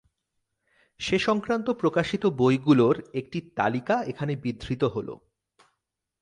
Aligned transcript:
সে 0.99 1.17
সংক্রান্ত 1.19 1.67
প্রকাশিত 1.71 2.23
বইগুলোর 2.37 2.95
একটি 3.13 3.39
তালিকা 3.55 3.95
এখানে 4.03 4.33
বিধৃত 4.35 4.83
হলো। 4.85 5.15